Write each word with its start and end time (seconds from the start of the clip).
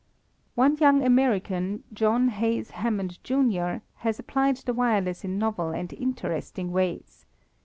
One 0.55 0.77
young 0.77 1.03
American, 1.03 1.83
John 1.93 2.29
Hays 2.29 2.71
Hammond, 2.71 3.23
Jr., 3.23 3.83
has 3.97 4.17
applied 4.17 4.57
the 4.57 4.73
wireless 4.73 5.23
in 5.23 5.37
novel 5.37 5.69
and 5.69 5.93
interesting 5.93 6.71
ways. 6.71 7.27